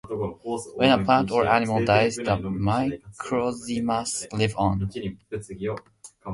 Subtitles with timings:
[0.77, 4.89] When a plant or animal dies, the microzymas live on.